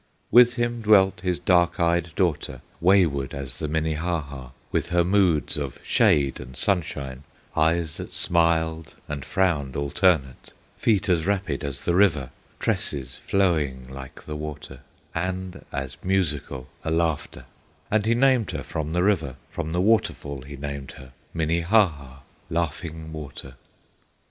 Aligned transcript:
With 0.31 0.55
him 0.55 0.81
dwelt 0.81 1.21
his 1.21 1.37
dark 1.37 1.79
eyed 1.79 2.09
daughter, 2.15 2.61
Wayward 2.79 3.35
as 3.35 3.59
the 3.59 3.67
Minnehaha, 3.67 4.47
With 4.71 4.89
her 4.89 5.03
moods 5.03 5.57
of 5.57 5.77
shade 5.83 6.39
and 6.39 6.57
sunshine, 6.57 7.23
Eyes 7.55 7.97
that 7.97 8.11
smiled 8.11 8.95
and 9.07 9.23
frowned 9.23 9.75
alternate, 9.75 10.53
Feet 10.75 11.07
as 11.07 11.27
rapid 11.27 11.63
as 11.63 11.81
the 11.81 11.93
river, 11.93 12.31
Tresses 12.59 13.15
flowing 13.17 13.87
like 13.93 14.25
the 14.25 14.35
water, 14.35 14.79
And 15.13 15.63
as 15.71 15.97
musical 16.01 16.67
a 16.83 16.89
laughter: 16.89 17.45
And 17.91 18.07
he 18.07 18.15
named 18.15 18.49
her 18.49 18.63
from 18.63 18.93
the 18.93 19.03
river, 19.03 19.35
From 19.51 19.71
the 19.71 19.81
water 19.81 20.13
fall 20.13 20.41
he 20.41 20.57
named 20.57 20.93
her, 20.93 21.11
Minnehaha, 21.31 22.21
Laughing 22.49 23.13
Water. 23.13 23.53